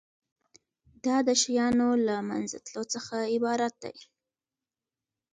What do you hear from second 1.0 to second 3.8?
دا د شیانو له منځه تلو څخه عبارت